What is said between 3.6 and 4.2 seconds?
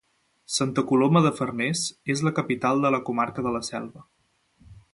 Selva.